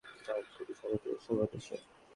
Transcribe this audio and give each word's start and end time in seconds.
দারুণ, 0.19 0.45
খুবই 0.51 0.73
জনপ্রিয় 0.79 1.17
সাংবাদিক 1.19 1.61
সে! 1.63 1.75